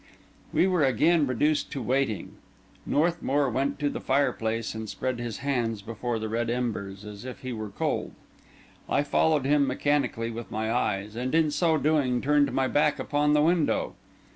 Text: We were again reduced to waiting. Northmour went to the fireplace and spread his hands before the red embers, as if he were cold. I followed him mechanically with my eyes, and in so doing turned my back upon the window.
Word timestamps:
We 0.51 0.65
were 0.65 0.83
again 0.83 1.27
reduced 1.27 1.71
to 1.73 1.81
waiting. 1.83 2.37
Northmour 2.87 3.51
went 3.51 3.77
to 3.81 3.87
the 3.87 3.99
fireplace 3.99 4.73
and 4.73 4.89
spread 4.89 5.19
his 5.19 5.37
hands 5.45 5.83
before 5.83 6.17
the 6.17 6.27
red 6.27 6.49
embers, 6.49 7.05
as 7.05 7.23
if 7.23 7.41
he 7.41 7.53
were 7.53 7.69
cold. 7.69 8.13
I 8.89 9.03
followed 9.03 9.45
him 9.45 9.67
mechanically 9.67 10.31
with 10.31 10.49
my 10.49 10.73
eyes, 10.73 11.15
and 11.15 11.35
in 11.35 11.51
so 11.51 11.77
doing 11.77 12.19
turned 12.19 12.51
my 12.51 12.67
back 12.67 12.97
upon 12.97 13.33
the 13.33 13.43
window. 13.43 13.93